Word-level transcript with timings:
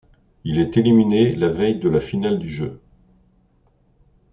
Il 0.45 0.57
est 0.59 0.77
éliminé 0.77 1.35
la 1.35 1.47
veille 1.49 1.77
de 1.77 1.87
la 1.87 1.99
finale 1.99 2.39
du 2.39 2.49
jeu. 2.49 2.81